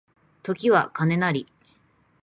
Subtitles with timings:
[0.41, 1.45] 時は金なり